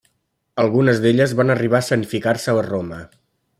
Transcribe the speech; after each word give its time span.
Algunes 0.63 1.01
d'elles 1.03 1.35
van 1.41 1.55
arribar 1.55 1.79
a 1.83 1.87
escenificar-se 1.87 2.57
a 2.63 2.65
Roma. 2.71 3.01